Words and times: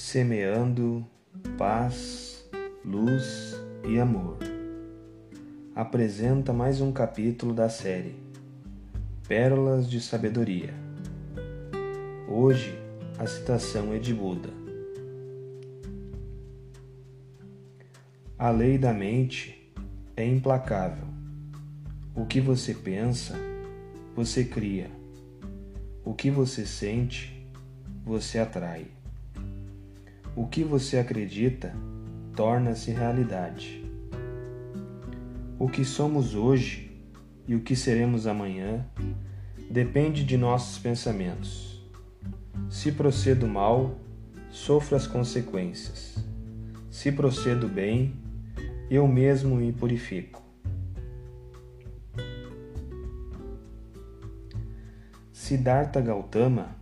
semeando 0.00 1.06
paz, 1.58 2.48
luz 2.82 3.54
e 3.86 4.00
amor. 4.00 4.38
Apresenta 5.76 6.54
mais 6.54 6.80
um 6.80 6.90
capítulo 6.90 7.52
da 7.52 7.68
série 7.68 8.16
Pérolas 9.28 9.88
de 9.88 10.00
Sabedoria. 10.00 10.72
Hoje 12.26 12.74
a 13.18 13.26
citação 13.26 13.92
é 13.92 13.98
de 13.98 14.14
Buda. 14.14 14.48
A 18.38 18.50
lei 18.50 18.78
da 18.78 18.94
mente 18.94 19.70
é 20.16 20.26
implacável. 20.26 21.06
O 22.16 22.24
que 22.24 22.40
você 22.40 22.72
pensa, 22.72 23.34
você 24.16 24.44
cria. 24.44 24.90
O 26.02 26.14
que 26.14 26.30
você 26.30 26.64
sente, 26.64 27.46
você 28.02 28.38
atrai. 28.38 28.86
O 30.36 30.46
que 30.46 30.62
você 30.62 30.96
acredita 30.98 31.74
torna-se 32.36 32.92
realidade. 32.92 33.84
O 35.58 35.68
que 35.68 35.84
somos 35.84 36.34
hoje 36.34 36.90
e 37.46 37.54
o 37.54 37.60
que 37.60 37.74
seremos 37.74 38.26
amanhã 38.26 38.86
depende 39.68 40.24
de 40.24 40.36
nossos 40.36 40.78
pensamentos. 40.78 41.84
Se 42.68 42.92
procedo 42.92 43.46
mal, 43.46 43.98
sofro 44.50 44.96
as 44.96 45.06
consequências. 45.06 46.24
Se 46.88 47.10
procedo 47.10 47.68
bem, 47.68 48.14
eu 48.88 49.06
mesmo 49.08 49.56
me 49.56 49.72
purifico. 49.72 50.40
Siddhartha 55.32 56.00
Gautama 56.00 56.76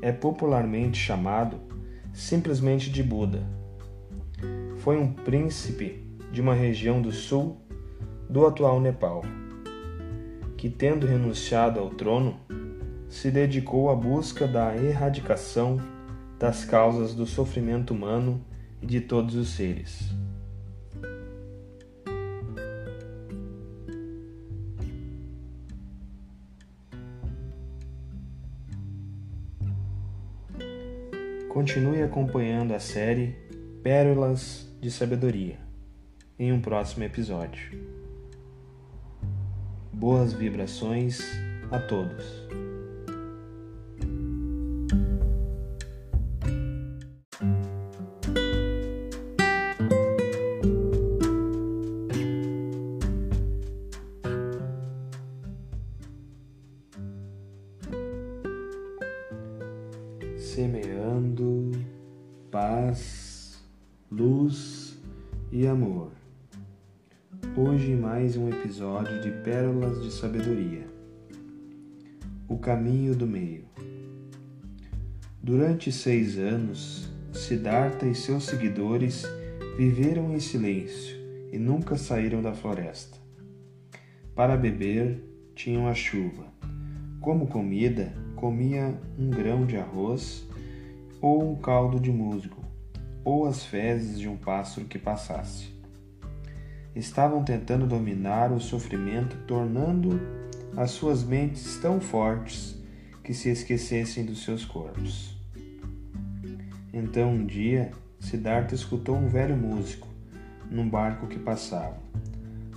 é 0.00 0.10
popularmente 0.10 0.98
chamado 0.98 1.75
simplesmente 2.16 2.90
de 2.90 3.02
Buda. 3.02 3.42
Foi 4.78 4.96
um 4.96 5.12
príncipe 5.12 6.02
de 6.32 6.40
uma 6.40 6.54
região 6.54 7.00
do 7.00 7.12
sul 7.12 7.58
do 8.28 8.46
atual 8.46 8.80
Nepal, 8.80 9.22
que, 10.56 10.70
tendo 10.70 11.06
renunciado 11.06 11.78
ao 11.78 11.90
trono, 11.90 12.40
se 13.06 13.30
dedicou 13.30 13.90
à 13.90 13.94
busca 13.94 14.48
da 14.48 14.74
erradicação 14.74 15.78
das 16.38 16.64
causas 16.64 17.14
do 17.14 17.26
sofrimento 17.26 17.92
humano 17.92 18.42
e 18.80 18.86
de 18.86 19.02
todos 19.02 19.34
os 19.34 19.50
seres. 19.50 20.10
Continue 31.56 32.02
acompanhando 32.02 32.74
a 32.74 32.78
série 32.78 33.34
Pérolas 33.82 34.68
de 34.78 34.90
Sabedoria 34.90 35.56
em 36.38 36.52
um 36.52 36.60
próximo 36.60 37.02
episódio. 37.02 37.80
Boas 39.90 40.34
vibrações 40.34 41.18
a 41.70 41.78
todos. 41.78 42.26
Semeando 60.56 61.70
paz, 62.50 63.62
luz 64.10 64.98
e 65.52 65.66
amor. 65.66 66.12
Hoje 67.54 67.94
mais 67.94 68.38
um 68.38 68.48
episódio 68.48 69.20
de 69.20 69.30
Pérolas 69.42 70.02
de 70.02 70.10
Sabedoria. 70.10 70.86
O 72.48 72.56
caminho 72.56 73.14
do 73.14 73.26
meio. 73.26 73.66
Durante 75.42 75.92
seis 75.92 76.38
anos, 76.38 77.12
Siddhartha 77.34 78.06
e 78.06 78.14
seus 78.14 78.44
seguidores 78.44 79.24
viveram 79.76 80.32
em 80.32 80.40
silêncio 80.40 81.18
e 81.52 81.58
nunca 81.58 81.98
saíram 81.98 82.40
da 82.40 82.54
floresta. 82.54 83.18
Para 84.34 84.56
beber, 84.56 85.22
tinham 85.54 85.86
a 85.86 85.92
chuva. 85.92 86.46
Como 87.20 87.46
comida, 87.46 88.14
comia 88.36 88.94
um 89.18 89.30
grão 89.30 89.66
de 89.66 89.76
arroz 89.76 90.46
ou 91.20 91.50
um 91.50 91.56
caldo 91.56 91.98
de 91.98 92.12
musgo, 92.12 92.62
ou 93.24 93.46
as 93.46 93.64
fezes 93.64 94.20
de 94.20 94.28
um 94.28 94.36
pássaro 94.36 94.86
que 94.86 94.98
passasse. 94.98 95.74
Estavam 96.94 97.42
tentando 97.42 97.86
dominar 97.86 98.52
o 98.52 98.60
sofrimento, 98.60 99.36
tornando 99.46 100.20
as 100.76 100.92
suas 100.92 101.24
mentes 101.24 101.78
tão 101.78 102.00
fortes 102.00 102.76
que 103.24 103.34
se 103.34 103.48
esquecessem 103.48 104.24
dos 104.24 104.44
seus 104.44 104.64
corpos. 104.64 105.36
Então 106.92 107.32
um 107.32 107.44
dia, 107.44 107.90
Siddhartha 108.20 108.74
escutou 108.74 109.16
um 109.16 109.28
velho 109.28 109.56
músico 109.56 110.06
num 110.70 110.88
barco 110.88 111.26
que 111.26 111.38
passava, 111.38 111.98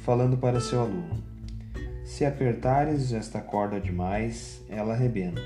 falando 0.00 0.36
para 0.36 0.60
seu 0.60 0.80
aluno: 0.80 1.22
se 2.06 2.24
apertares 2.24 3.12
esta 3.12 3.40
corda 3.40 3.80
demais, 3.80 4.64
ela 4.68 4.94
arrebenta, 4.94 5.42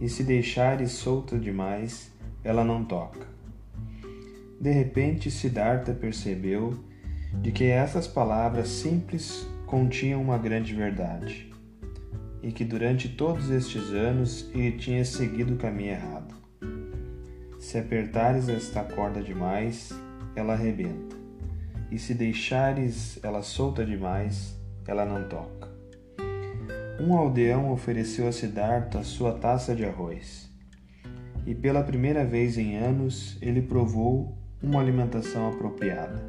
e 0.00 0.08
se 0.08 0.22
deixares 0.22 0.92
solta 0.92 1.36
demais, 1.36 2.12
ela 2.44 2.64
não 2.64 2.84
toca. 2.84 3.26
De 4.60 4.70
repente, 4.70 5.28
Siddhartha 5.28 5.92
percebeu 5.92 6.78
de 7.42 7.50
que 7.50 7.64
essas 7.64 8.06
palavras 8.06 8.68
simples 8.68 9.44
continham 9.66 10.22
uma 10.22 10.38
grande 10.38 10.72
verdade, 10.72 11.52
e 12.40 12.52
que 12.52 12.64
durante 12.64 13.08
todos 13.08 13.50
estes 13.50 13.90
anos 13.90 14.48
ele 14.54 14.78
tinha 14.78 15.04
seguido 15.04 15.54
o 15.54 15.58
caminho 15.58 15.90
errado. 15.90 16.32
Se 17.58 17.76
apertares 17.76 18.48
esta 18.48 18.84
corda 18.84 19.20
demais, 19.20 19.92
ela 20.36 20.52
arrebenta, 20.52 21.16
e 21.90 21.98
se 21.98 22.14
deixares 22.14 23.18
ela 23.20 23.42
solta 23.42 23.84
demais, 23.84 24.55
ela 24.90 25.04
não 25.04 25.28
toca. 25.28 25.68
Um 27.00 27.14
aldeão 27.14 27.72
ofereceu 27.72 28.26
a 28.26 28.32
Siddhartha 28.32 29.02
sua 29.02 29.32
taça 29.32 29.74
de 29.74 29.84
arroz, 29.84 30.50
e 31.46 31.54
pela 31.54 31.82
primeira 31.82 32.24
vez 32.24 32.56
em 32.56 32.76
anos 32.76 33.36
ele 33.42 33.62
provou 33.62 34.36
uma 34.62 34.80
alimentação 34.80 35.48
apropriada. 35.48 36.24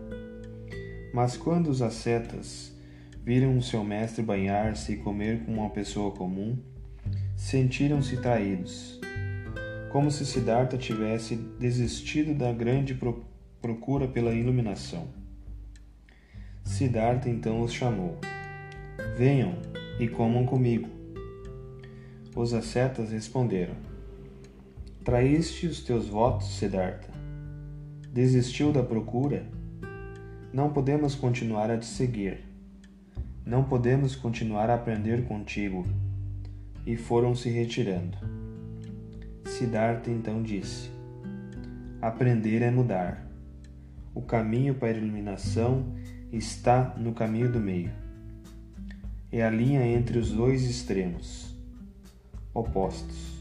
Mas 1.14 1.38
quando 1.38 1.68
os 1.68 1.82
ascetas 1.82 2.76
viram 3.24 3.62
seu 3.62 3.84
mestre 3.84 4.22
banhar-se 4.22 4.94
e 4.94 4.98
comer 4.98 5.44
com 5.46 5.54
uma 5.54 5.70
pessoa 5.70 6.12
comum, 6.12 6.58
sentiram-se 7.36 8.18
traídos, 8.18 9.00
como 9.92 10.12
se 10.12 10.26
Siddhartha 10.26 10.78
tivesse 10.78 11.36
desistido 11.36 12.34
da 12.34 12.52
grande 12.52 12.98
procura 13.62 14.08
pela 14.08 14.34
iluminação. 14.34 15.08
Siddhartha 16.64 17.30
então 17.30 17.62
os 17.62 17.74
chamou. 17.74 18.20
Venham 19.16 19.56
e 20.00 20.08
comam 20.08 20.46
comigo. 20.46 20.90
Os 22.36 22.54
ascetas 22.54 23.12
responderam: 23.12 23.74
Traíste 25.04 25.66
os 25.66 25.82
teus 25.82 26.08
votos, 26.08 26.56
Siddhartha. 26.58 27.12
Desistiu 28.14 28.72
da 28.72 28.84
procura? 28.84 29.46
Não 30.54 30.72
podemos 30.72 31.16
continuar 31.16 31.72
a 31.72 31.78
te 31.78 31.86
seguir. 31.86 32.44
Não 33.46 33.64
podemos 33.64 34.16
continuar 34.16 34.70
a 34.70 34.76
aprender 34.76 35.26
contigo. 35.26 35.86
E 36.86 36.96
foram 36.96 37.36
se 37.36 37.50
retirando. 37.50 38.18
Siddhartha 39.46 40.12
então 40.12 40.44
disse: 40.44 40.92
Aprender 42.02 42.62
é 42.62 42.70
mudar. 42.70 43.26
O 44.14 44.22
caminho 44.22 44.76
para 44.76 44.90
a 44.90 44.98
iluminação 44.98 45.96
está 46.32 46.96
no 46.98 47.14
caminho 47.14 47.52
do 47.52 47.60
meio 47.60 48.07
é 49.32 49.44
a 49.44 49.50
linha 49.50 49.86
entre 49.86 50.18
os 50.18 50.32
dois 50.32 50.64
extremos 50.64 51.54
opostos. 52.54 53.38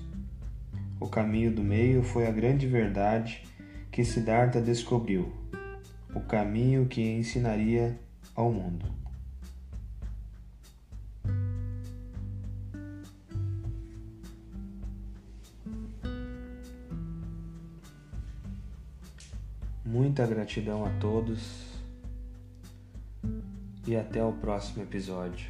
O 0.99 1.09
caminho 1.09 1.53
do 1.53 1.63
meio 1.63 2.03
foi 2.03 2.27
a 2.27 2.31
grande 2.31 2.67
verdade 2.67 3.47
que 3.91 4.05
Siddhartha 4.05 4.61
descobriu, 4.61 5.33
o 6.15 6.21
caminho 6.21 6.87
que 6.87 7.01
ensinaria 7.01 7.99
ao 8.35 8.53
mundo. 8.53 8.85
Muita 19.85 20.27
gratidão 20.27 20.85
a 20.85 20.91
todos 20.99 21.67
e 23.87 23.97
até 23.97 24.23
o 24.23 24.33
próximo 24.33 24.83
episódio. 24.83 25.49